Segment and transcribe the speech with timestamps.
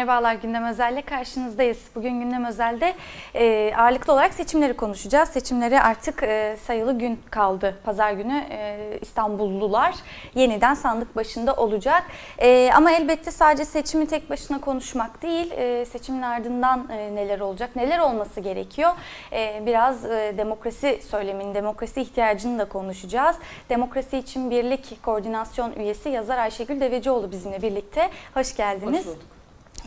[0.00, 1.78] Merhabalar Gündem Özel'le karşınızdayız.
[1.94, 2.94] Bugün Gündem Özel'de
[3.34, 5.28] e, ağırlıklı olarak seçimleri konuşacağız.
[5.28, 7.78] Seçimleri artık e, sayılı gün kaldı.
[7.84, 9.94] Pazar günü e, İstanbullular
[10.34, 12.02] yeniden sandık başında olacak.
[12.38, 17.76] E, ama elbette sadece seçimi tek başına konuşmak değil, e, seçimin ardından e, neler olacak,
[17.76, 18.92] neler olması gerekiyor.
[19.32, 23.36] E, biraz e, demokrasi söylemini, demokrasi ihtiyacını da konuşacağız.
[23.68, 28.10] Demokrasi için Birlik Koordinasyon Üyesi yazar Ayşegül Devecioğlu bizimle birlikte.
[28.34, 29.00] Hoş geldiniz.
[29.00, 29.39] Hoş bulduk.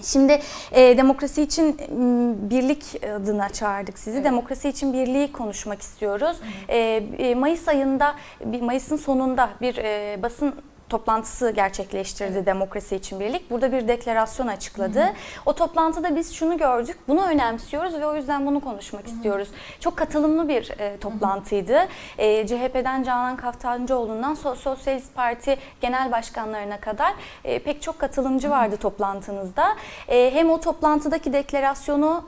[0.03, 0.39] Şimdi
[0.71, 4.17] e, demokrasi için m, birlik adına çağırdık sizi.
[4.17, 4.25] Evet.
[4.25, 6.37] Demokrasi için birliği konuşmak istiyoruz.
[6.67, 6.77] E,
[7.17, 8.15] e, Mayıs ayında,
[8.61, 10.55] Mayıs'ın sonunda bir e, basın
[10.93, 13.49] toplantısı gerçekleştirdi Demokrasi için Birlik.
[13.49, 15.13] Burada bir deklarasyon açıkladı.
[15.45, 16.97] O toplantıda biz şunu gördük.
[17.07, 19.47] Bunu önemsiyoruz ve o yüzden bunu konuşmak istiyoruz.
[19.79, 21.87] Çok katılımlı bir e, toplantıydı.
[22.17, 27.13] E, CHP'den Canan Kaftancıoğlu'ndan So- Sosyalist Parti genel başkanlarına kadar
[27.43, 29.75] e, pek çok katılımcı vardı toplantınızda.
[30.07, 32.23] E, hem o toplantıdaki deklarasyonu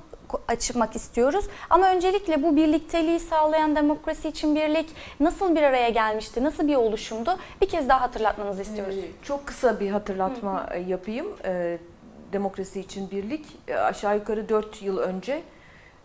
[0.47, 1.45] açmak istiyoruz.
[1.69, 6.43] Ama öncelikle bu birlikteliği sağlayan demokrasi için birlik nasıl bir araya gelmişti?
[6.43, 7.37] Nasıl bir oluşumdu?
[7.61, 8.95] Bir kez daha hatırlatmanızı istiyoruz.
[8.95, 11.27] Ee, Çok kısa bir hatırlatma e, yapayım.
[11.45, 11.77] Ee,
[12.33, 15.41] Demokrasi için Birlik e, aşağı yukarı 4 yıl önce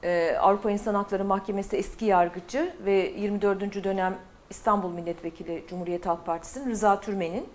[0.05, 3.85] e, Avrupa İnsan Hakları Mahkemesi eski yargıcı ve 24.
[3.85, 4.19] dönem
[4.51, 7.49] İstanbul Milletvekili Cumhuriyet Halk Partisi'nin Rıza Türmen'in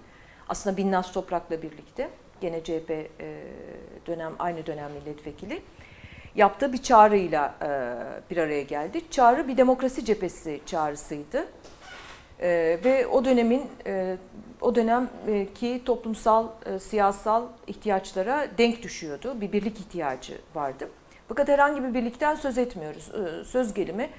[0.50, 2.09] aslında Binnaz Toprak'la birlikte
[2.42, 2.90] gene CHP
[4.08, 5.62] dönem aynı dönem milletvekili
[6.36, 7.69] yaptığı bir çağrıyla e,
[8.31, 9.02] bir araya geldi.
[9.11, 11.45] Çağrı bir demokrasi cephesi çağrısıydı.
[12.41, 14.17] Ee, ve o dönemin e,
[14.61, 19.41] o dönemki toplumsal e, siyasal ihtiyaçlara denk düşüyordu.
[19.41, 20.89] Bir birlik ihtiyacı vardı.
[21.28, 23.11] Fakat herhangi bir birlikten söz etmiyoruz.
[23.13, 24.09] Ee, söz gelimi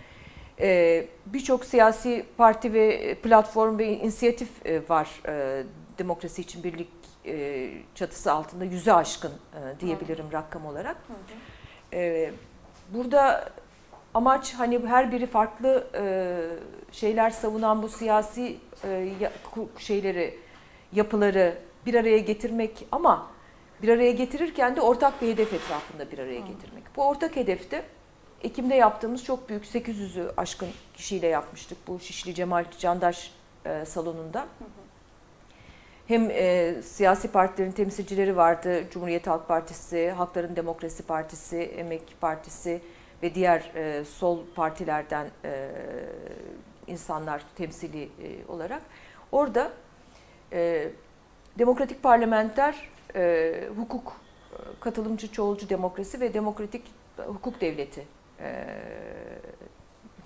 [0.60, 5.62] e, birçok siyasi parti ve platform ve inisiyatif e, var e,
[5.98, 6.88] demokrasi için birlik
[7.26, 10.96] e, çatısı altında yüze aşkın e, diyebilirim rakam olarak.
[11.92, 12.30] E,
[12.94, 13.52] burada
[14.14, 16.04] amaç hani her biri farklı e,
[16.92, 19.12] şeyler savunan bu siyasi e,
[19.78, 20.38] şeyleri,
[20.92, 23.30] yapıları bir araya getirmek ama
[23.82, 26.84] bir araya getirirken de ortak bir hedef etrafında bir araya getirmek.
[26.96, 27.82] Bu ortak hedefte
[28.42, 33.32] Ekim'de yaptığımız çok büyük 800'ü aşkın kişiyle yapmıştık bu Şişli Cemal Candaş
[33.64, 34.46] e, salonunda.
[36.08, 38.84] Hem e, siyasi partilerin temsilcileri vardı.
[38.90, 42.80] Cumhuriyet Halk Partisi, Halkların Demokrasi Partisi, Emek Partisi
[43.22, 45.70] ve diğer e, sol partilerden e,
[46.86, 48.08] insanlar temsili e,
[48.48, 48.82] olarak.
[49.32, 49.72] Orada
[50.52, 50.88] e,
[51.58, 54.12] demokratik parlamenter e, hukuk,
[54.52, 56.82] e, katılımcı çoğulcu demokrasi ve demokratik
[57.16, 58.04] hukuk devleti
[58.40, 58.64] e,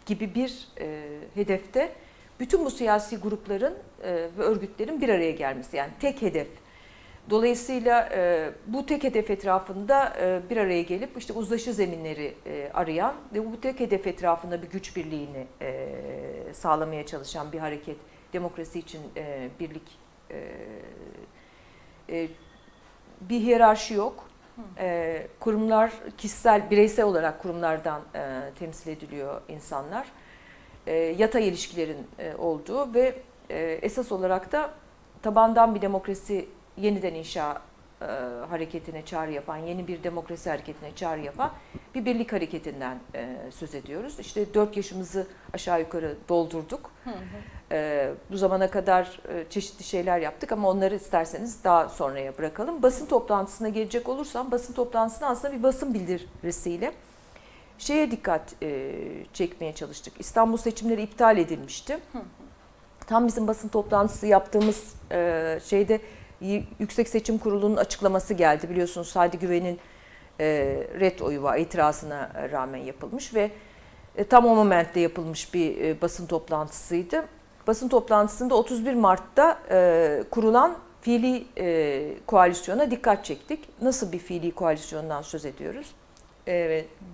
[0.07, 1.93] gibi bir e, hedefte
[2.41, 6.49] bütün bu siyasi grupların e, ve örgütlerin bir araya gelmesi yani tek hedef.
[7.31, 12.35] Dolayısıyla e, bu tek hedef etrafında e, bir araya gelip işte uzlaşı zeminleri
[12.75, 15.47] arayan ve bu tek hedef etrafında bir güç birliğini
[16.53, 17.97] sağlamaya çalışan bir hareket.
[18.33, 19.01] Demokrasi için
[19.61, 19.99] birlik
[23.21, 24.29] bir hiyerarşi yok.
[25.41, 28.03] Kurumlar kişisel, bireysel olarak kurumlardan
[28.59, 30.07] temsil ediliyor insanlar.
[30.87, 33.15] E, yatay ilişkilerin e, olduğu ve
[33.51, 34.71] e, esas olarak da
[35.23, 37.63] tabandan bir demokrasi yeniden inşa
[38.03, 38.05] e,
[38.51, 41.53] hareketine çağrı yapan, yeni bir demokrasi hareketine çağrı yapan
[41.95, 44.19] bir birlik hareketinden e, söz ediyoruz.
[44.19, 46.91] İşte 4 yaşımızı aşağı yukarı doldurduk.
[47.73, 52.83] E, bu zamana kadar e, çeşitli şeyler yaptık ama onları isterseniz daha sonraya bırakalım.
[52.83, 56.93] Basın toplantısına gelecek olursam basın toplantısına aslında bir basın bildirisiyle
[57.81, 58.93] şeye dikkat e,
[59.33, 60.13] çekmeye çalıştık.
[60.19, 61.99] İstanbul seçimleri iptal edilmişti.
[63.07, 66.01] Tam bizim basın toplantısı yaptığımız e, şeyde
[66.79, 68.71] Yüksek Seçim Kurulu'nun açıklaması geldi.
[68.71, 69.79] Biliyorsunuz Sadi Güven'in
[70.41, 70.47] e,
[71.01, 73.51] red oyu var, itirazına rağmen yapılmış ve
[74.17, 77.25] e, tam o momentte yapılmış bir e, basın toplantısıydı.
[77.67, 83.69] Basın toplantısında 31 Mart'ta e, kurulan fiili e, koalisyona dikkat çektik.
[83.83, 85.95] Nasıl bir fiili koalisyondan söz ediyoruz?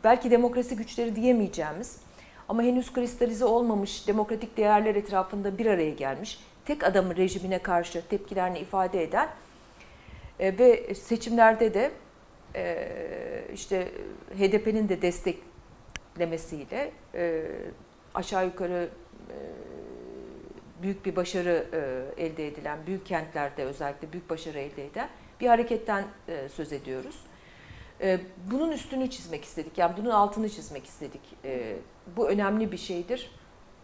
[0.05, 2.01] Belki demokrasi güçleri diyemeyeceğimiz
[2.49, 8.59] ama henüz kristalize olmamış demokratik değerler etrafında bir araya gelmiş, tek adamı rejimine karşı tepkilerini
[8.59, 9.29] ifade eden
[10.41, 11.91] e, ve seçimlerde de
[12.55, 12.89] e,
[13.55, 13.89] işte
[14.39, 17.43] HDP'nin de desteklemesiyle e,
[18.15, 18.89] aşağı yukarı
[20.83, 21.67] büyük bir başarı
[22.17, 25.09] elde edilen, büyük kentlerde özellikle büyük başarı elde eden
[25.41, 26.05] bir hareketten
[26.49, 27.21] söz ediyoruz.
[28.01, 28.21] E,
[28.51, 31.21] Bunun üstünü çizmek istedik, yani bunun altını çizmek istedik.
[31.45, 31.77] E,
[32.17, 33.31] Bu önemli bir şeydir.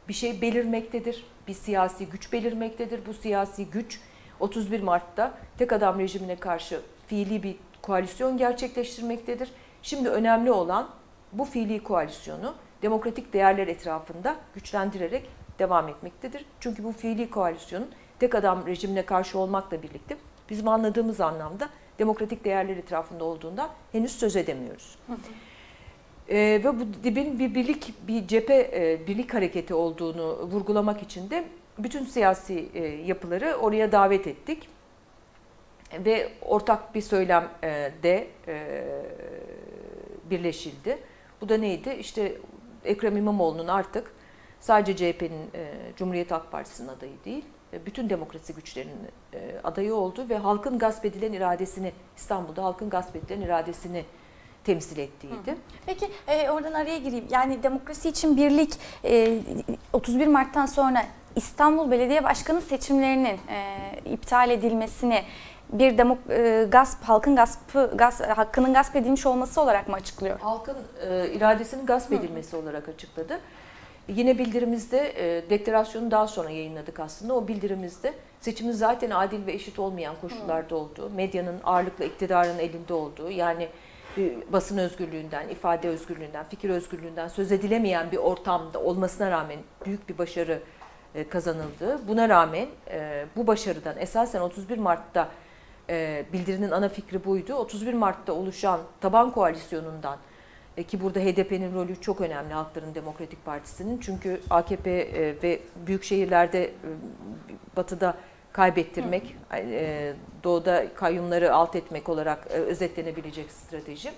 [0.09, 3.07] Bir şey belirmektedir, bir siyasi güç belirmektedir.
[3.07, 4.01] Bu siyasi güç
[4.41, 9.53] 31 Mart'ta tek adam rejimine karşı fiili bir koalisyon gerçekleştirmektedir.
[9.83, 10.89] Şimdi önemli olan
[11.33, 16.45] bu fiili koalisyonu demokratik değerler etrafında güçlendirerek devam etmektedir.
[16.61, 20.17] Çünkü bu fiili koalisyonun tek adam rejimine karşı olmakla birlikte
[20.51, 21.69] bizim anladığımız anlamda
[21.99, 24.99] demokratik değerler etrafında olduğundan henüz söz edemiyoruz.
[26.29, 31.45] Ee, ve bu dibin bir birlik, bir cephe e, birlik hareketi olduğunu vurgulamak için de
[31.79, 34.69] bütün siyasi e, yapıları oraya davet ettik.
[36.05, 38.85] Ve ortak bir söylem e, de e,
[40.31, 40.99] birleşildi.
[41.41, 41.91] Bu da neydi?
[41.91, 42.37] İşte
[42.85, 44.13] Ekrem İmamoğlu'nun artık
[44.61, 50.27] sadece CHP'nin, e, Cumhuriyet Halk Partisi'nin adayı değil, e, bütün demokrasi güçlerinin e, adayı oldu
[50.29, 54.05] ve halkın gasp edilen iradesini, İstanbul'da halkın gasp edilen iradesini
[54.65, 55.57] temsil ettiğiydi.
[55.87, 57.25] Peki e, oradan araya gireyim.
[57.31, 58.75] Yani demokrasi için birlik
[59.05, 59.39] e,
[59.93, 61.03] 31 Mart'tan sonra
[61.37, 65.23] İstanbul Belediye Başkanı seçimlerinin e, iptal edilmesini
[65.73, 70.41] bir demok e, gasp halkın gaspı gas, hakkının gasp edilmiş olması olarak mı açıklıyor?
[70.41, 70.77] Halkın
[71.09, 73.41] e, iradesinin gasp edilmesi olarak açıkladı.
[74.09, 77.35] Yine bildirimizde e, deklarasyonu daha sonra yayınladık aslında.
[77.35, 83.31] O bildirimizde seçimin zaten adil ve eşit olmayan koşullarda olduğu, medyanın ağırlıkla iktidarın elinde olduğu,
[83.31, 83.69] yani
[84.19, 90.19] e, basın özgürlüğünden, ifade özgürlüğünden, fikir özgürlüğünden söz edilemeyen bir ortamda olmasına rağmen büyük bir
[90.19, 90.61] başarı
[91.15, 92.09] e, kazanıldı.
[92.09, 95.29] Buna rağmen e, bu başarıdan esasen 31 Mart'ta
[95.91, 97.55] e, bildirinin ana fikri buydu.
[97.55, 100.19] 31 Mart'ta oluşan taban koalisyonundan
[100.89, 103.99] ki burada HDP'nin rolü çok önemli Halkların Demokratik Partisi'nin.
[104.01, 106.71] Çünkü AKP e, ve büyük şehirlerde e,
[107.77, 108.15] batıda
[108.53, 110.13] kaybettirmek, e,
[110.45, 114.11] doğuda kayyumları alt etmek olarak e, özetlenebilecek strateji.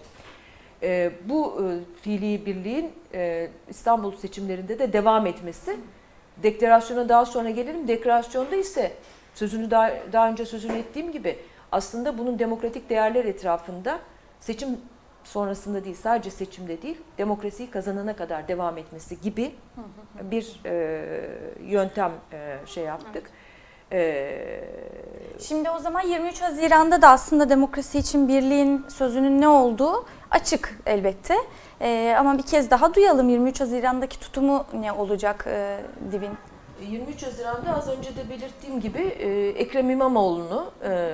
[0.82, 5.76] E, bu e, fiili birliğin e, İstanbul seçimlerinde de devam etmesi.
[6.42, 7.88] Deklarasyona daha sonra gelelim.
[7.88, 8.92] Deklarasyonda ise
[9.34, 11.38] sözünü daha, daha önce sözünü ettiğim gibi
[11.72, 13.98] aslında bunun demokratik değerler etrafında
[14.40, 14.68] seçim
[15.25, 19.55] sonrasında değil sadece seçimde değil demokrasiyi kazanana kadar devam etmesi gibi
[20.23, 20.73] bir e,
[21.62, 23.31] yöntem e, şey yaptık.
[23.93, 24.65] E,
[25.41, 31.35] Şimdi o zaman 23 Haziran'da da aslında demokrasi için birliğin sözünün ne olduğu açık elbette.
[31.81, 35.79] E, ama bir kez daha duyalım 23 Haziran'daki tutumu ne olacak e,
[36.12, 36.31] dibin?
[36.91, 41.12] 23 Haziran'da az önce de belirttiğim gibi e, Ekrem İmamoğlu'nu e,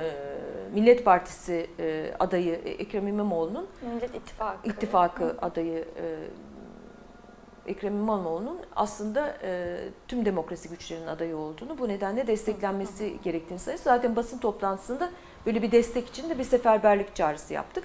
[0.73, 4.69] Millet Partisi e, adayı Ekrem İmamoğlu'nun Millet İttifakı.
[4.69, 9.77] ittifakı adayı e, Ekrem İmamoğlu'nun aslında e,
[10.07, 13.81] tüm demokrasi güçlerinin adayı olduğunu bu nedenle desteklenmesi gerektiğini söyledi.
[13.83, 15.09] Zaten basın toplantısında
[15.45, 17.83] böyle bir destek için de bir seferberlik çağrısı yaptık.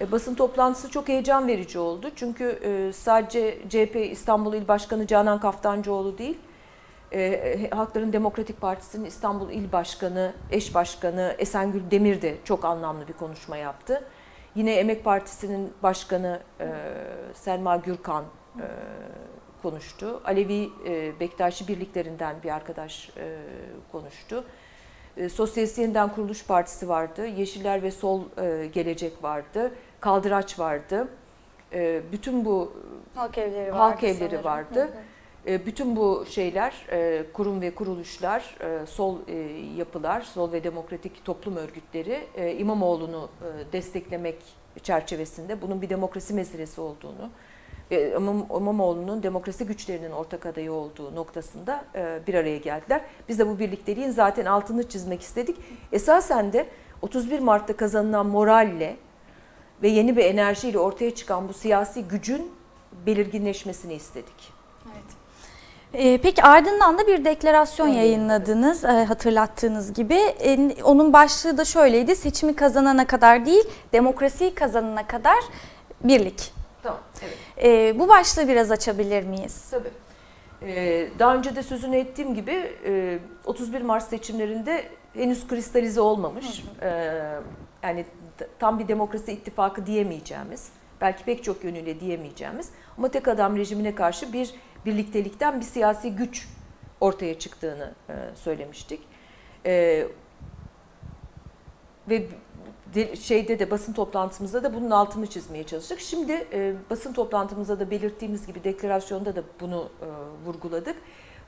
[0.00, 2.10] E, basın toplantısı çok heyecan verici oldu.
[2.16, 6.38] Çünkü e, sadece CHP İstanbul İl Başkanı Canan Kaftancıoğlu değil,
[7.16, 13.12] e, Halkların Demokratik Partisi'nin İstanbul İl Başkanı, eş başkanı Esengül Demir de çok anlamlı bir
[13.12, 14.04] konuşma yaptı.
[14.54, 16.68] Yine Emek Partisi'nin başkanı e,
[17.34, 18.24] Selma Gürkan
[18.58, 18.66] e,
[19.62, 20.20] konuştu.
[20.24, 23.36] Alevi e, Bektaşi birliklerinden bir arkadaş e,
[23.92, 24.44] konuştu.
[25.16, 27.26] E, Sosyalist Yeniden Kuruluş Partisi vardı.
[27.26, 29.72] Yeşiller ve Sol e, Gelecek vardı.
[30.00, 31.08] Kaldıraç vardı.
[31.72, 32.72] E, bütün bu
[33.14, 33.78] Halk evleri vardı.
[33.78, 34.44] Halk evleri sanırım.
[34.44, 34.80] vardı.
[34.80, 35.15] Hı hı.
[35.46, 39.18] E, bütün bu şeyler, e, kurum ve kuruluşlar, e, sol
[39.76, 42.20] yapılar, sol ve demokratik toplum örgütleri
[42.58, 43.28] İmamoğlu'nu
[43.72, 44.36] desteklemek
[44.82, 47.30] çerçevesinde bunun bir demokrasi meselesi olduğunu
[47.90, 51.84] İmamoğlu'nun demokrasi güçlerinin ortak adayı olduğu noktasında
[52.26, 53.00] bir araya geldiler.
[53.28, 55.56] Biz de bu birlikteliğin zaten altını çizmek istedik.
[55.92, 56.66] Esasen de
[57.02, 58.96] 31 Mart'ta kazanılan moralle
[59.82, 62.52] ve yeni bir enerjiyle ortaya çıkan bu siyasi gücün
[63.06, 64.52] belirginleşmesini istedik.
[64.86, 65.25] Evet.
[65.94, 70.14] Ee, peki ardından da bir deklarasyon yayınladınız e, hatırlattığınız gibi.
[70.14, 72.16] E, onun başlığı da şöyleydi.
[72.16, 75.38] Seçimi kazanana kadar değil, demokrasiyi kazanana kadar
[76.04, 76.52] birlik.
[76.82, 77.36] Tamam, evet.
[77.64, 79.70] E, bu başlığı biraz açabilir miyiz?
[79.70, 79.90] Tabii.
[81.18, 86.64] Daha önce de sözünü ettiğim gibi e, 31 Mart seçimlerinde henüz kristalize olmamış.
[87.82, 88.04] Yani
[88.58, 90.68] tam bir demokrasi ittifakı diyemeyeceğimiz,
[91.00, 94.54] belki pek çok yönüyle diyemeyeceğimiz ama tek adam rejimine karşı bir
[94.86, 96.48] birliktelikten bir siyasi güç
[97.00, 99.00] ortaya çıktığını e, söylemiştik.
[99.66, 100.06] Ee,
[102.10, 102.26] ve
[102.94, 106.00] de- şeyde de basın toplantımızda da bunun altını çizmeye çalıştık.
[106.00, 110.06] Şimdi e, basın toplantımızda da belirttiğimiz gibi deklarasyonda da bunu e,
[110.46, 110.96] vurguladık.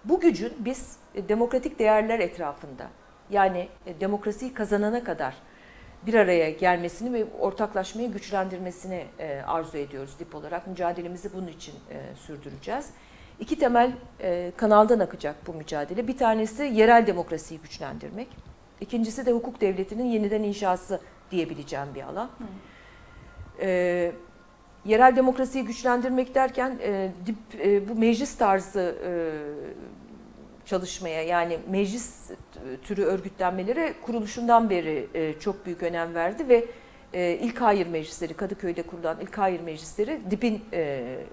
[0.05, 2.89] Bu gücün biz e, demokratik değerler etrafında
[3.31, 5.35] yani e, demokrasiyi kazanana kadar
[6.07, 10.67] bir araya gelmesini ve ortaklaşmayı güçlendirmesini e, arzu ediyoruz dip olarak.
[10.67, 12.91] Mücadelemizi bunun için e, sürdüreceğiz.
[13.41, 16.09] İki temel e, kanaldan akacak bu mücadele.
[16.09, 18.29] Bir tanesi yerel demokrasiyi güçlendirmek.
[18.81, 22.31] İkincisi de hukuk devletinin yeniden inşası diyebileceğim bir alan.
[23.61, 24.13] E,
[24.85, 29.11] yerel demokrasiyi güçlendirmek derken e, dip, e, bu meclis tarzı e,
[30.67, 32.31] çalışmaya yani meclis
[32.83, 36.65] türü örgütlenmelere kuruluşundan beri e, çok büyük önem verdi ve
[37.13, 41.25] e, ilk hayır meclisleri Kadıköy'de kurulan ilk hayır meclisleri DİP'in e, e,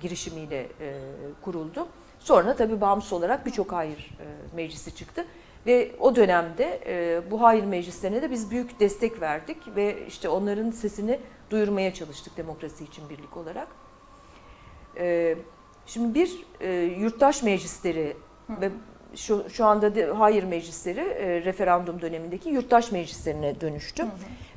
[0.00, 0.94] girişimiyle e,
[1.42, 1.88] kuruldu.
[2.18, 5.24] Sonra tabii bağımsız olarak birçok hayır e, meclisi çıktı.
[5.66, 10.70] Ve o dönemde e, bu hayır meclislerine de biz büyük destek verdik ve işte onların
[10.70, 11.20] sesini
[11.50, 13.68] duyurmaya çalıştık demokrasi için birlik olarak.
[14.98, 15.36] E,
[15.86, 18.16] şimdi bir e, yurttaş meclisleri
[18.48, 18.70] ve
[19.16, 24.04] şu, şu anda de, hayır meclisleri e, referandum dönemindeki yurttaş meclislerine dönüştü.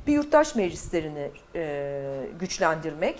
[0.06, 2.02] Bir yurttaş meclislerini e,
[2.40, 3.18] güçlendirmek.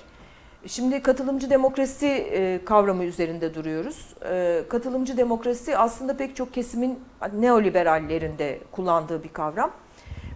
[0.66, 4.14] Şimdi katılımcı demokrasi e, kavramı üzerinde duruyoruz.
[4.30, 6.98] E, katılımcı demokrasi aslında pek çok kesimin
[7.32, 9.70] neoliberallerinde kullandığı bir kavram.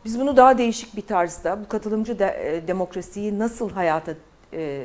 [0.04, 4.12] Biz bunu daha değişik bir tarzda bu katılımcı de, e, demokrasiyi nasıl hayata
[4.52, 4.84] e,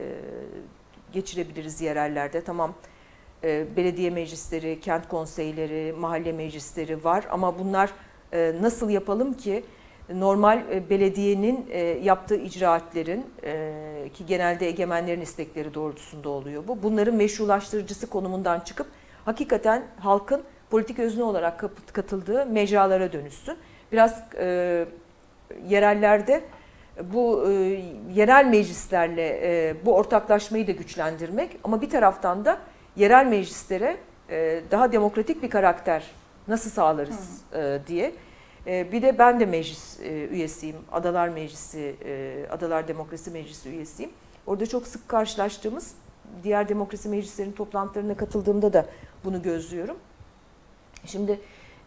[1.13, 2.43] geçirebiliriz yerellerde?
[2.43, 2.73] Tamam
[3.43, 7.89] belediye meclisleri, kent konseyleri, mahalle meclisleri var ama bunlar
[8.33, 9.63] e, nasıl yapalım ki
[10.13, 16.83] normal e, belediyenin e, yaptığı icraatlerin e, ki genelde egemenlerin istekleri doğrultusunda oluyor bu.
[16.83, 18.87] Bunların meşrulaştırıcısı konumundan çıkıp
[19.25, 23.57] hakikaten halkın politik özne olarak katıldığı mecralara dönüşsün.
[23.91, 24.85] Biraz e,
[25.67, 26.43] yerellerde
[27.13, 27.53] bu e,
[28.13, 32.59] yerel meclislerle e, bu ortaklaşmayı da güçlendirmek ama bir taraftan da
[32.99, 33.97] yerel meclislere
[34.29, 36.03] e, daha demokratik bir karakter
[36.47, 38.13] nasıl sağlarız e, diye.
[38.67, 40.75] E, Bir de ben de meclis e, üyesiyim.
[40.91, 44.11] Adalar Meclisi, e, Adalar Demokrasi Meclisi üyesiyim.
[44.47, 45.93] Orada çok sık karşılaştığımız
[46.43, 48.85] diğer demokrasi meclislerinin toplantılarına katıldığımda da
[49.23, 49.97] bunu gözlüyorum.
[51.05, 51.39] Şimdi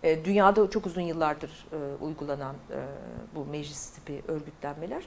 [0.02, 2.78] e, dünyada çok uzun yıllardır e, uygulanan e,
[3.34, 5.02] bu meclis tipi örgütlenmeler.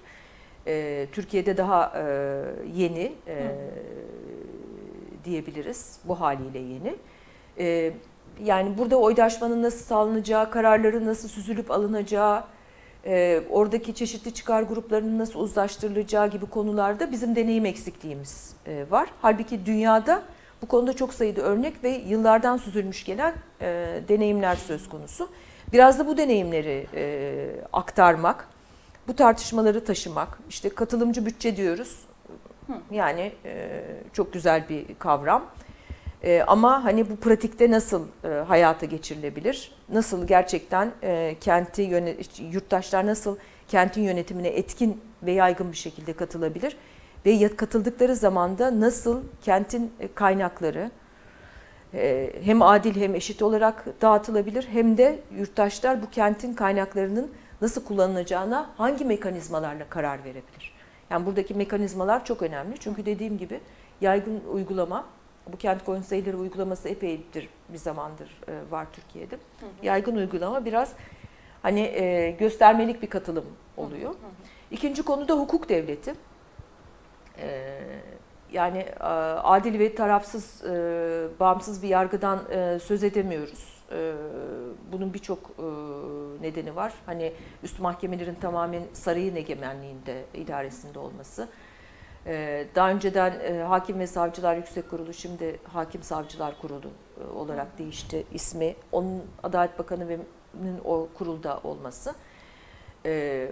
[0.67, 2.03] E, Türkiye'de daha e,
[2.75, 3.54] yeni e,
[5.25, 6.00] diyebiliriz.
[6.05, 6.96] Bu haliyle yeni.
[7.60, 7.94] E,
[8.44, 12.44] yani burada oydaşmanın nasıl sağlanacağı, kararların nasıl süzülüp alınacağı,
[13.05, 19.10] e, oradaki çeşitli çıkar gruplarının nasıl uzlaştırılacağı gibi konularda bizim deneyim eksikliğimiz e, var.
[19.22, 20.24] Halbuki dünyada
[20.62, 25.29] bu konuda çok sayıda örnek ve yıllardan süzülmüş gelen e, deneyimler söz konusu.
[25.74, 28.48] Biraz da bu deneyimleri e, aktarmak,
[29.08, 32.00] bu tartışmaları taşımak, işte katılımcı bütçe diyoruz.
[32.91, 33.81] Yani e,
[34.13, 35.45] çok güzel bir kavram.
[36.25, 39.72] E, ama hani bu pratikte nasıl e, hayata geçirilebilir?
[39.89, 41.81] Nasıl gerçekten e, kenti
[42.51, 46.77] yurttaşlar nasıl kentin yönetimine etkin ve yaygın bir şekilde katılabilir?
[47.25, 50.91] Ve katıldıkları zaman da nasıl kentin kaynakları
[52.43, 57.31] hem adil hem eşit olarak dağıtılabilir hem de yurttaşlar bu kentin kaynaklarının
[57.62, 60.75] nasıl kullanılacağına hangi mekanizmalarla karar verebilir?
[61.09, 62.75] Yani buradaki mekanizmalar çok önemli.
[62.79, 63.59] Çünkü dediğim gibi
[64.01, 65.05] yaygın uygulama,
[65.53, 69.38] bu kent konseyleri uygulaması epeydir bir zamandır e, var Türkiye'de.
[69.83, 70.93] Yaygın uygulama biraz
[71.62, 73.45] hani e, göstermelik bir katılım
[73.77, 74.15] oluyor.
[74.71, 76.13] İkinci konu da hukuk devleti.
[77.39, 77.79] E,
[78.51, 78.85] yani
[79.43, 83.75] adil ve tarafsız, e, bağımsız bir yargıdan e, söz edemiyoruz.
[83.92, 84.13] E,
[84.92, 85.63] bunun birçok e,
[86.42, 86.94] nedeni var.
[87.06, 91.48] Hani üst mahkemelerin tamamen sarayın egemenliğinde, idaresinde olması.
[92.25, 96.88] E, Daha önceden e, Hakim ve Savcılar Yüksek Kurulu, şimdi Hakim Savcılar Kurulu
[97.22, 98.75] e, olarak değişti ismi.
[98.92, 100.18] Onun Adalet Bakanı ve
[100.86, 102.15] o kurulda olması.
[103.06, 103.51] E,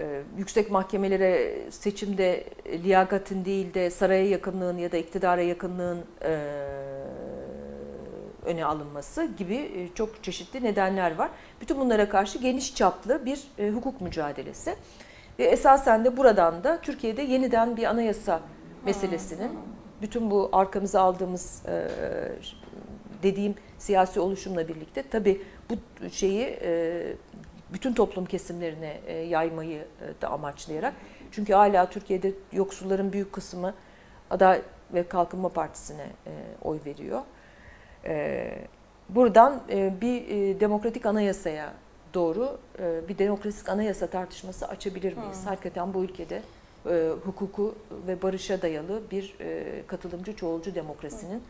[0.00, 6.32] e, yüksek mahkemelere seçimde liyakatin değil de saraya yakınlığın ya da iktidara yakınlığın e,
[8.44, 11.30] öne alınması gibi e, çok çeşitli nedenler var.
[11.60, 14.76] Bütün bunlara karşı geniş çaplı bir e, hukuk mücadelesi.
[15.38, 18.40] Ve esasen de buradan da Türkiye'de yeniden bir anayasa
[18.84, 19.50] meselesinin
[20.02, 21.88] bütün bu arkamıza aldığımız e,
[23.22, 25.74] dediğim siyasi oluşumla birlikte tabii bu
[26.10, 26.58] şeyi
[27.72, 29.84] bütün toplum kesimlerine yaymayı
[30.22, 30.94] da amaçlayarak.
[31.32, 33.74] Çünkü hala Türkiye'de yoksulların büyük kısmı
[34.30, 36.06] Adalet ve Kalkınma Partisi'ne
[36.62, 37.22] oy veriyor.
[38.04, 38.48] E,
[39.14, 41.74] Buradan e, bir e, demokratik anayasaya
[42.14, 45.40] doğru e, bir demokratik anayasa tartışması açabilir miyiz?
[45.44, 46.42] Hakikaten bu ülkede
[47.24, 47.74] hukuku
[48.06, 49.36] ve barışa dayalı bir
[49.86, 51.40] katılımcı çoğulcu demokrasinin e,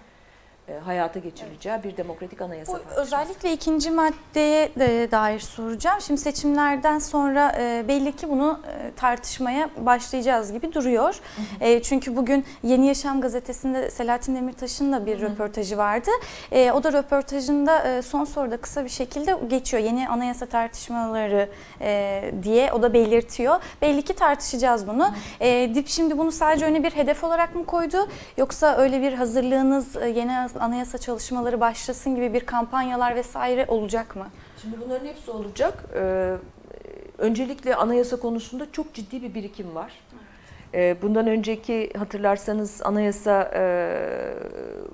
[0.85, 3.00] hayata geçirileceği bir demokratik anayasa Bu tartışması.
[3.02, 6.00] özellikle ikinci maddeye de dair soracağım.
[6.00, 11.21] Şimdi seçimlerden sonra e, belli ki bunu e, tartışmaya başlayacağız gibi duruyor.
[11.61, 15.31] E, çünkü bugün Yeni Yaşam gazetesinde Selahattin Demirtaş'ın da bir Hı hı.
[15.31, 16.11] röportajı vardı.
[16.52, 19.83] E, o da röportajında e, son soruda kısa bir şekilde geçiyor.
[19.83, 21.49] Yeni anayasa tartışmaları
[21.81, 23.57] e, diye o da belirtiyor.
[23.83, 25.11] Belli ki tartışacağız bunu.
[25.40, 28.09] E, DİP şimdi bunu sadece öne bir hedef olarak mı koydu?
[28.37, 34.26] Yoksa öyle bir hazırlığınız e, yeni anayasa çalışmaları başlasın gibi bir kampanyalar vesaire olacak mı?
[34.62, 35.85] Şimdi bunların hepsi olacak.
[35.94, 36.37] Ee,
[37.18, 39.92] öncelikle anayasa konusunda çok ciddi bir birikim var.
[40.75, 43.64] Ee, bundan önceki hatırlarsanız Anayasa e,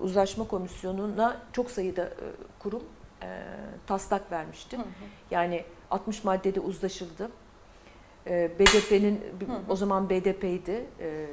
[0.00, 2.27] Uzlaşma Komisyonu'na çok sayıda e,
[2.59, 2.83] kurum
[3.23, 3.29] e,
[3.87, 4.79] taslak vermişti.
[5.31, 7.31] Yani 60 maddede uzlaşıldı.
[8.27, 9.21] Ee, BDP'nin
[9.69, 10.87] o zaman BDP'ydi.
[11.00, 11.27] Ee,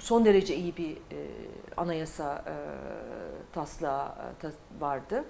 [0.00, 1.18] son derece iyi bir e,
[1.76, 2.54] anayasa e,
[3.52, 5.24] taslağı e, tas- vardı.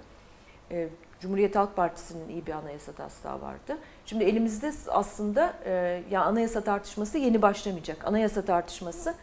[0.71, 3.77] E, Cumhuriyet Halk Partisi'nin iyi bir anayasa taslağı vardı.
[4.05, 8.07] Şimdi elimizde aslında e, ya anayasa tartışması yeni başlamayacak.
[8.07, 9.15] Anayasa tartışması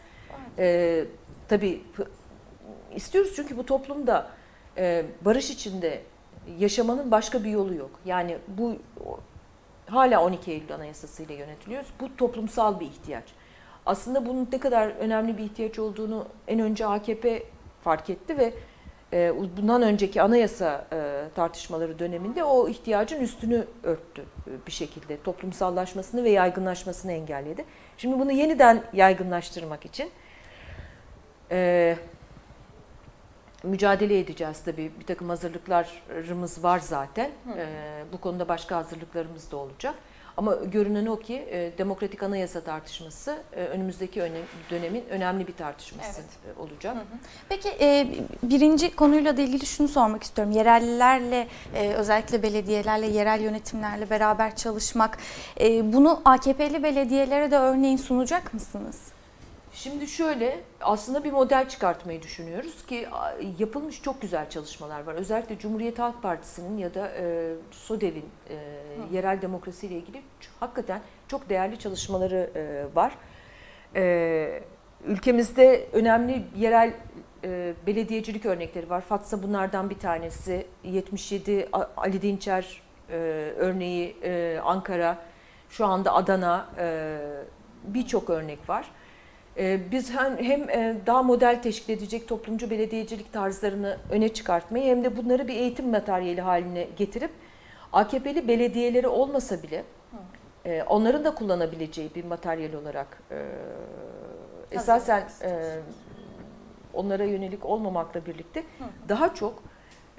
[0.57, 1.05] e,
[1.47, 1.83] tabii
[2.95, 4.29] istiyoruz çünkü bu toplumda
[4.77, 6.01] e, barış içinde
[6.59, 7.91] yaşamanın başka bir yolu yok.
[8.05, 8.75] Yani bu
[9.87, 11.89] hala 12 Eylül Anayasası ile yönetiliyoruz.
[11.99, 13.25] Bu toplumsal bir ihtiyaç.
[13.85, 17.43] Aslında bunun ne kadar önemli bir ihtiyaç olduğunu en önce AKP
[17.83, 18.53] fark etti ve
[19.13, 25.21] e, bundan önceki anayasa e, tartışmaları döneminde o ihtiyacın üstünü örttü e, bir şekilde.
[25.23, 27.65] Toplumsallaşmasını ve yaygınlaşmasını engelledi.
[27.97, 30.11] Şimdi bunu yeniden yaygınlaştırmak için
[33.63, 34.91] mücadele edeceğiz tabii.
[34.99, 37.31] Bir takım hazırlıklarımız var zaten.
[38.13, 39.95] Bu konuda başka hazırlıklarımız da olacak.
[40.39, 46.21] Ama görünen o ki e, demokratik anayasa tartışması e, önümüzdeki önem, dönemin önemli bir tartışması
[46.21, 46.97] e, olacak.
[47.49, 48.07] Peki e,
[48.43, 50.53] birinci konuyla da ilgili şunu sormak istiyorum.
[50.53, 55.17] Yerellilerle e, özellikle belediyelerle, yerel yönetimlerle beraber çalışmak.
[55.59, 59.18] e, bunu AKP'li belediyelere de örneğin sunacak mısınız?
[59.83, 63.07] Şimdi şöyle aslında bir model çıkartmayı düşünüyoruz ki
[63.59, 65.13] yapılmış çok güzel çalışmalar var.
[65.15, 68.55] Özellikle Cumhuriyet Halk Partisi'nin ya da e, SODEV'in e,
[69.11, 70.21] yerel demokrasiyle ilgili
[70.59, 73.13] hakikaten çok değerli çalışmaları e, var.
[73.95, 74.63] E,
[75.05, 76.93] ülkemizde önemli yerel
[77.43, 79.01] e, belediyecilik örnekleri var.
[79.01, 80.67] Fatsa bunlardan bir tanesi.
[80.83, 83.15] 77 A- Ali Dinçer e,
[83.57, 85.17] örneği e, Ankara,
[85.69, 87.17] şu anda Adana e,
[87.83, 88.91] birçok örnek var.
[89.59, 95.03] Ee, Biz hem, hem e, daha model teşkil edecek toplumcu belediyecilik tarzlarını öne çıkartmayı hem
[95.03, 97.31] de bunları bir eğitim materyali haline getirip
[97.93, 99.83] AKP'li belediyeleri olmasa bile
[100.65, 103.45] e, onların da kullanabileceği bir materyal olarak e,
[104.71, 105.79] esasen e,
[106.93, 108.63] onlara yönelik olmamakla birlikte
[109.09, 109.63] daha çok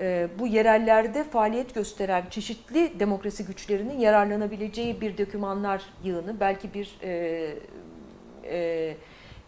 [0.00, 7.54] e, bu yerellerde faaliyet gösteren çeşitli demokrasi güçlerinin yararlanabileceği bir dokümanlar yığını belki bir e,
[8.44, 8.96] e,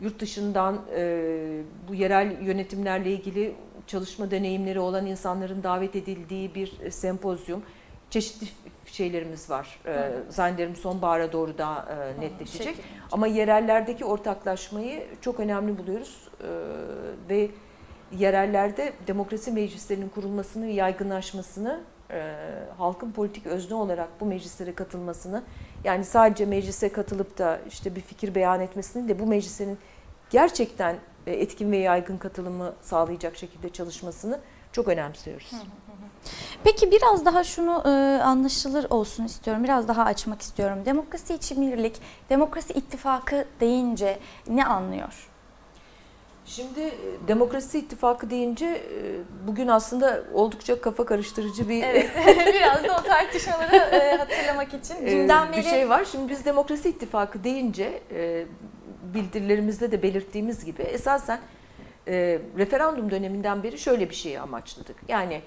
[0.02, 3.54] yurt dışından e, bu yerel yönetimlerle ilgili
[3.86, 7.62] çalışma deneyimleri olan insanların davet edildiği bir sempozyum.
[8.10, 8.46] Çeşitli
[8.86, 9.80] şeylerimiz var.
[9.86, 12.66] E, zannederim sonbahara doğru daha e, netleşecek.
[12.66, 12.82] Şekil.
[13.12, 16.48] Ama yerellerdeki ortaklaşmayı çok önemli buluyoruz E,
[17.28, 17.50] ve
[18.18, 22.36] yerellerde demokrasi meclislerinin kurulmasını yaygınlaşmasını, e,
[22.78, 25.42] halkın politik özne olarak bu meclislere katılmasını,
[25.84, 29.78] yani sadece meclise katılıp da işte bir fikir beyan etmesini de bu meclislerin
[30.32, 34.40] gerçekten e, etkin ve yaygın katılımı sağlayacak şekilde çalışmasını
[34.72, 35.52] çok önemsiyoruz.
[36.64, 39.64] Peki biraz daha şunu e, anlaşılır olsun istiyorum.
[39.64, 40.78] Biraz daha açmak istiyorum.
[40.84, 44.18] Demokrasi için birlik, demokrasi ittifakı deyince
[44.48, 45.28] ne anlıyor?
[46.44, 48.78] Şimdi e, Demokrasi İttifakı deyince e,
[49.46, 51.82] bugün aslında oldukça kafa karıştırıcı bir
[52.54, 56.04] biraz da o tartışmaları hatırlamak için dünden bir beri şey var.
[56.12, 58.02] Şimdi biz Demokrasi İttifakı deyince
[59.14, 61.40] bildirilerimizde de belirttiğimiz gibi esasen
[62.08, 64.96] e, referandum döneminden beri şöyle bir şeyi amaçladık.
[65.08, 65.40] Yani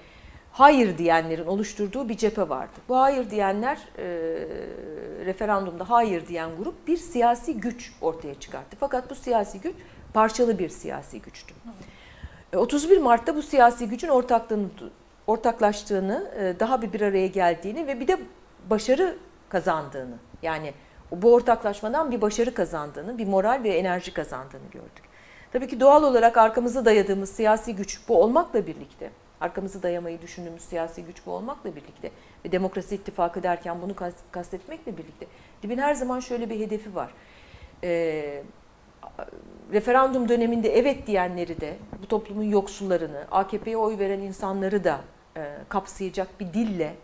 [0.52, 2.72] hayır diyenlerin oluşturduğu bir cephe vardı.
[2.88, 4.04] Bu hayır diyenler e,
[5.26, 8.76] referandumda hayır diyen grup bir siyasi güç ortaya çıkarttı.
[8.80, 9.74] Fakat bu siyasi güç
[10.14, 11.54] parçalı bir siyasi güçtü.
[12.52, 14.68] E, 31 Mart'ta bu siyasi gücün ortaklığını
[15.26, 18.18] ortaklaştığını, e, daha bir bir araya geldiğini ve bir de
[18.70, 19.16] başarı
[19.48, 20.72] kazandığını yani
[21.12, 25.04] bu ortaklaşmadan bir başarı kazandığını, bir moral ve enerji kazandığını gördük.
[25.52, 31.04] Tabii ki doğal olarak arkamıza dayadığımız siyasi güç bu olmakla birlikte, arkamızı dayamayı düşündüğümüz siyasi
[31.04, 32.10] güç bu olmakla birlikte
[32.44, 35.26] ve demokrasi ittifakı derken bunu kas- kastetmekle birlikte
[35.62, 37.10] dibin her zaman şöyle bir hedefi var.
[37.84, 38.42] Ee,
[39.72, 45.00] referandum döneminde evet diyenleri de bu toplumun yoksullarını, AKP'ye oy veren insanları da
[45.36, 46.94] e, kapsayacak bir dille,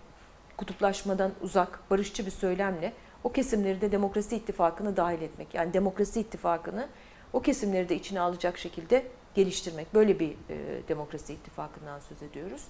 [0.57, 2.93] kutuplaşmadan uzak, barışçı bir söylemle
[3.24, 5.54] o kesimleri de Demokrasi İttifakı'na dahil etmek.
[5.54, 6.88] Yani Demokrasi İttifakı'nı
[7.32, 9.94] o kesimleri de içine alacak şekilde geliştirmek.
[9.94, 12.62] Böyle bir e, Demokrasi İttifakı'ndan söz ediyoruz.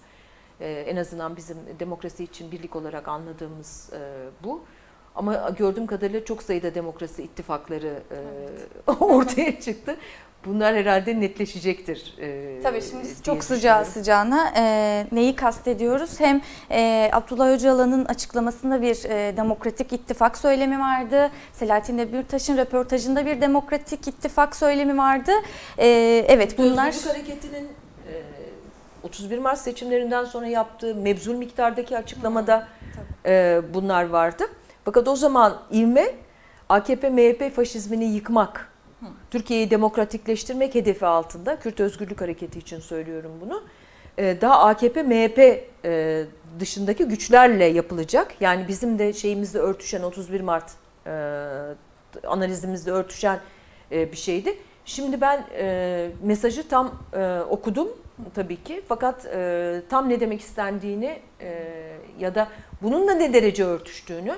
[0.61, 4.01] E, en azından bizim demokrasi için birlik olarak anladığımız e,
[4.45, 4.65] bu.
[5.15, 8.03] Ama gördüğüm kadarıyla çok sayıda demokrasi ittifakları
[8.87, 9.97] e, ortaya çıktı.
[10.47, 12.15] Bunlar herhalde netleşecektir.
[12.21, 16.21] e, Tabii şimdi çok sıcağı sıcağına e, neyi kastediyoruz?
[16.21, 21.31] Hem e, Abdullah Öcalan'ın açıklamasında bir e, demokratik ittifak söylemi vardı.
[21.53, 25.33] Selahattin Demirtaş'ın röportajında bir demokratik ittifak söylemi vardı.
[25.79, 25.87] E,
[26.29, 26.89] evet bunlar...
[26.89, 28.13] Özgürlük Hareketi'nin e,
[29.03, 32.69] 31 Mart seçimlerinden sonra yaptığı mebzul miktardaki açıklamada
[33.27, 34.45] e, bunlar vardı.
[34.85, 36.05] Fakat o zaman ivme
[36.69, 38.72] AKP MHP faşizmini yıkmak,
[39.31, 41.59] Türkiye'yi demokratikleştirmek hedefi altında.
[41.59, 43.63] Kürt Özgürlük Hareketi için söylüyorum bunu.
[44.19, 45.39] E, daha AKP MHP
[45.85, 46.25] e,
[46.61, 48.35] dışındaki güçlerle yapılacak.
[48.41, 50.73] Yani bizim de şeyimizde örtüşen 31 Mart
[51.07, 51.11] e,
[52.27, 53.41] analizimizde örtüşen
[53.93, 54.57] e, bir şeydi.
[54.85, 55.45] Şimdi ben
[56.23, 56.93] mesajı tam
[57.51, 57.89] okudum
[58.35, 58.83] tabii ki.
[58.89, 59.23] Fakat
[59.91, 61.19] tam ne demek istendiğini
[62.19, 62.49] ya da
[62.83, 64.37] bununla ne derece örtüştüğünü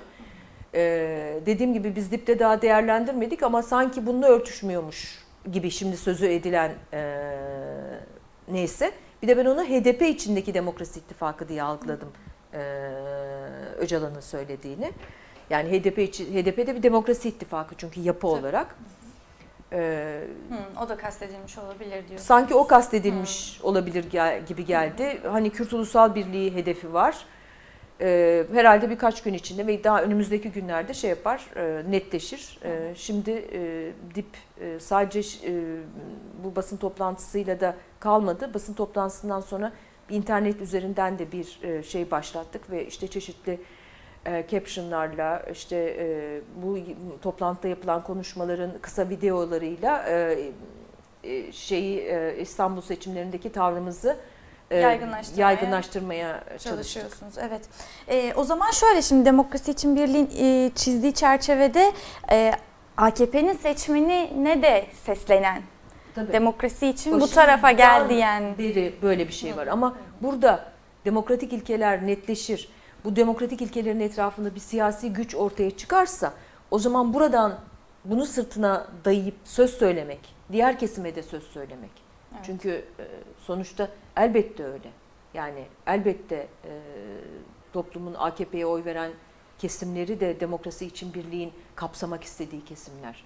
[0.75, 6.73] e, dediğim gibi biz dipte daha değerlendirmedik ama sanki bununla örtüşmüyormuş gibi şimdi sözü edilen
[6.93, 7.21] e,
[8.49, 8.93] neyse.
[9.23, 12.09] Bir de ben onu HDP içindeki Demokrasi İttifakı diye algıladım
[12.55, 12.59] e,
[13.79, 14.93] Öcalan'ın söylediğini.
[15.51, 18.31] Yani HDP için HDP'de bir demokrasi ittifakı çünkü yapı Tabii.
[18.31, 18.77] olarak.
[19.73, 22.21] E, Hı, o da kastedilmiş olabilir diyor.
[22.21, 25.21] sanki o kastedilmiş olabilir gel- gibi geldi.
[25.31, 27.27] Hani Kürt Ulusal Birliği hedefi var.
[28.01, 32.59] Ee, herhalde birkaç gün içinde ve daha önümüzdeki günlerde şey yapar, e, netleşir.
[32.65, 34.27] Ee, şimdi e, dip
[34.61, 35.53] e, sadece e,
[36.45, 38.55] bu basın toplantısıyla da kalmadı.
[38.55, 39.73] Basın toplantısından sonra
[40.11, 43.61] internet üzerinden de bir e, şey başlattık ve işte çeşitli
[44.27, 46.79] e, captionlarla işte e, bu
[47.23, 50.39] toplantıda yapılan konuşmaların kısa videolarıyla e,
[51.25, 54.35] e, şeyi e, İstanbul seçimlerindeki tavrımızı e,
[54.81, 56.71] Yaygınlaştırmaya yaygınlaştırmaya çalıştık.
[56.71, 57.63] Çalışıyorsunuz evet.
[58.09, 61.93] Ee, o zaman şöyle şimdi Demokrasi için Birliğin e, çizdiği çerçevede
[62.31, 62.53] e,
[62.97, 65.63] AKP'nin seçmeni ne de seslenen
[66.15, 66.33] Tabii.
[66.33, 70.65] demokrasi için bu Başından tarafa gel diyen beri böyle bir şey var ama burada
[71.05, 72.69] demokratik ilkeler netleşir.
[73.05, 76.33] Bu demokratik ilkelerin etrafında bir siyasi güç ortaya çıkarsa
[76.71, 77.55] o zaman buradan
[78.05, 82.04] bunu sırtına dayayıp söz söylemek, diğer kesime de söz söylemek.
[82.35, 82.44] Evet.
[82.47, 83.05] Çünkü e,
[83.38, 84.88] sonuçta elbette öyle.
[85.35, 86.73] Yani elbette e,
[87.73, 89.11] toplumun AKP'ye oy veren
[89.59, 93.25] kesimleri de demokrasi için birliğin kapsamak istediği kesimler.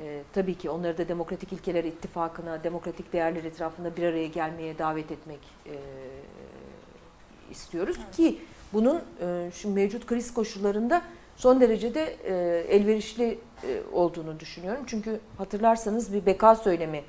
[0.00, 5.12] E, tabii ki onları da demokratik ilkeler ittifakına, demokratik değerler etrafında bir araya gelmeye davet
[5.12, 5.74] etmek e,
[7.50, 8.38] istiyoruz ki
[8.72, 11.02] bunun e, şu mevcut kriz koşullarında
[11.36, 12.34] son derecede e,
[12.76, 14.84] elverişli e, olduğunu düşünüyorum.
[14.86, 17.04] Çünkü hatırlarsanız bir beka söylemi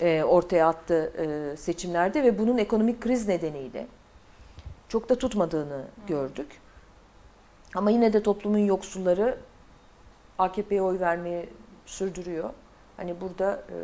[0.00, 3.86] e, ortaya attı e, seçimlerde ve bunun ekonomik kriz nedeniyle
[4.88, 6.60] çok da tutmadığını gördük.
[7.74, 9.38] Ama yine de toplumun yoksulları
[10.38, 11.48] AKP'ye oy vermeye
[11.86, 12.50] sürdürüyor.
[12.96, 13.76] Hani burada e,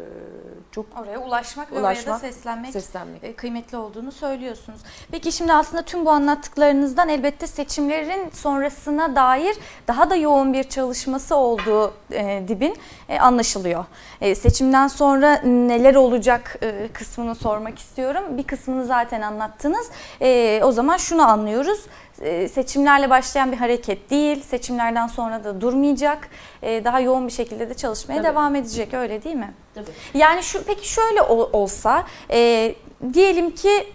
[0.73, 3.25] çok oraya ulaşmak, ve oraya da Ulaşmak, seslenmek seslenmek.
[3.25, 4.81] e, kıymetli olduğunu söylüyorsunuz.
[5.11, 9.57] Peki şimdi aslında tüm bu anlattıklarınızdan elbette seçimlerin sonrasına dair
[9.89, 12.77] daha da yoğun bir çalışması olduğu e, dibin
[13.09, 13.85] e, anlaşılıyor.
[14.21, 18.25] E, seçimden sonra neler olacak e, kısmını sormak istiyorum.
[18.31, 19.91] Bir kısmını zaten anlattınız.
[20.21, 21.81] E, o zaman şunu anlıyoruz.
[22.21, 24.43] E, seçimlerle başlayan bir hareket değil.
[24.43, 26.29] Seçimlerden sonra da durmayacak.
[26.63, 28.27] E, daha yoğun bir şekilde de çalışmaya Tabii.
[28.27, 29.53] devam edecek öyle değil mi?
[29.75, 29.91] Tabii.
[30.15, 32.75] Yani şu peki şöyle ol- olsa e,
[33.15, 33.87] diyelim ki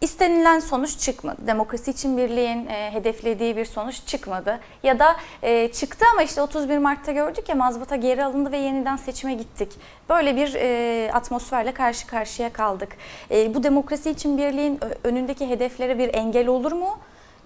[0.00, 1.36] istenilen sonuç çıkmadı.
[1.46, 4.60] Demokrasi için birliğin e, hedeflediği bir sonuç çıkmadı.
[4.82, 8.96] Ya da e, çıktı ama işte 31 Mart'ta gördük ya mazbata geri alındı ve yeniden
[8.96, 9.72] seçime gittik.
[10.08, 12.96] Böyle bir e, atmosferle karşı karşıya kaldık.
[13.30, 16.98] E, bu demokrasi için birliğin önündeki hedeflere bir engel olur mu?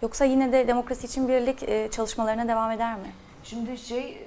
[0.03, 3.12] Yoksa yine de demokrasi için birlik e, çalışmalarına devam eder mi?
[3.45, 4.19] Şimdi şey e,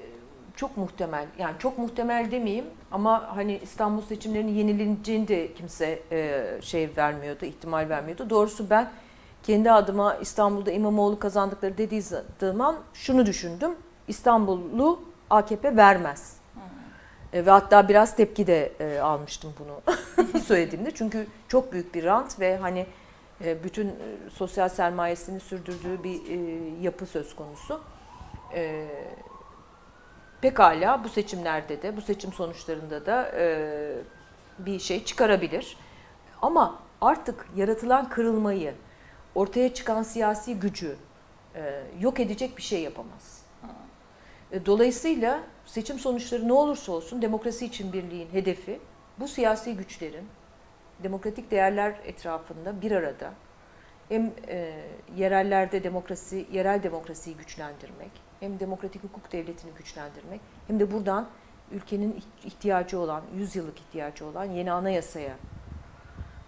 [0.56, 6.90] çok muhtemel yani çok muhtemel demeyeyim ama hani İstanbul seçimlerinin yenileneceğini de kimse e, şey
[6.98, 8.30] vermiyordu, ihtimal vermiyordu.
[8.30, 8.90] Doğrusu ben
[9.44, 12.04] kendi adıma İstanbul'da İmamoğlu kazandıkları dediği
[12.40, 13.72] zaman şunu düşündüm.
[14.08, 16.38] İstanbullu AKP vermez.
[17.34, 19.98] E, ve hatta biraz tepki de e, almıştım bunu
[20.42, 20.92] söylediğimde.
[20.92, 22.86] Çünkü çok büyük bir rant ve hani
[23.40, 23.94] bütün e,
[24.34, 26.38] sosyal sermayesini sürdürdüğü bir e,
[26.82, 27.82] yapı söz konusu.
[28.54, 28.88] E,
[30.42, 33.96] pekala bu seçimlerde de bu seçim sonuçlarında da e,
[34.60, 35.78] bir şey çıkarabilir.
[36.42, 38.74] Ama artık yaratılan kırılmayı,
[39.36, 40.96] ortaya çıkan siyasi gücü
[41.56, 43.42] e, yok edecek bir şey yapamaz.
[44.52, 48.80] E, Dolayısıyla seçim sonuçları ne olursa olsun demokrasi için birliğin hedefi
[49.20, 50.28] bu siyasi güçlerin
[51.04, 53.34] demokratik değerler etrafında bir arada
[54.10, 54.74] hem e,
[55.18, 61.28] yerellerde demokrasi, yerel demokrasiyi güçlendirmek, hem demokratik hukuk devletini güçlendirmek, hem de buradan
[61.72, 65.36] ülkenin ihtiyacı olan, 100 yıllık ihtiyacı olan yeni anayasaya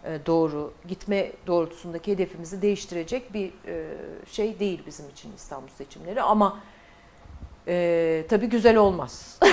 [0.04, 3.86] e, doğru gitme doğrultusundaki hedefimizi değiştirecek bir e,
[4.32, 6.60] şey değil bizim için İstanbul seçimleri ama
[7.68, 9.40] e, tabii güzel olmaz.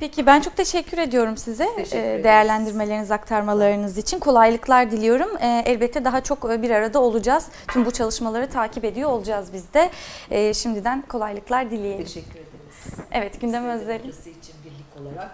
[0.00, 4.18] Peki ben çok teşekkür ediyorum size Teşekkür e, değerlendirmeleriniz, aktarmalarınız için.
[4.18, 5.36] Kolaylıklar diliyorum.
[5.40, 7.48] E, Elbette daha çok e, bir arada olacağız.
[7.68, 9.90] Tüm bu çalışmaları takip ediyor olacağız biz de.
[10.54, 12.04] Şimdiden kolaylıklar dileyelim.
[12.04, 13.06] Teşekkür ederiz.
[13.12, 15.30] Evet gündem demokrasi için birlik olarak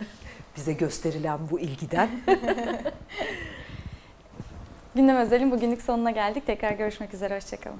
[0.56, 2.08] bize gösterilen bu ilgiden
[4.94, 6.46] Gündem özelin bugünlük sonuna geldik.
[6.46, 7.36] Tekrar görüşmek üzere.
[7.36, 7.78] Hoşçakalın.